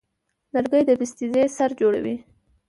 [0.53, 2.15] لرګی د بسترې سر جوړوي.